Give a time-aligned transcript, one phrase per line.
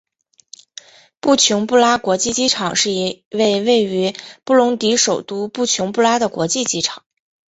[1.19, 7.03] 布琼布拉国际机场是一位位于布隆迪首都布琼布拉的国际机场。